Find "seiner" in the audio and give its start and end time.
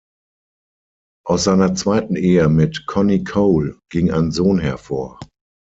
1.43-1.75